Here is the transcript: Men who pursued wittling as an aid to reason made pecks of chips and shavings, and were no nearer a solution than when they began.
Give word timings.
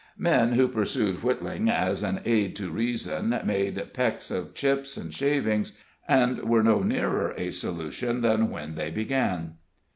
Men 0.17 0.53
who 0.53 0.67
pursued 0.67 1.21
wittling 1.21 1.69
as 1.69 2.01
an 2.01 2.21
aid 2.25 2.55
to 2.55 2.71
reason 2.71 3.39
made 3.45 3.93
pecks 3.93 4.31
of 4.31 4.55
chips 4.55 4.97
and 4.97 5.13
shavings, 5.13 5.77
and 6.07 6.39
were 6.49 6.63
no 6.63 6.81
nearer 6.81 7.35
a 7.37 7.51
solution 7.51 8.21
than 8.21 8.49
when 8.49 8.73
they 8.73 8.89
began. 8.89 9.57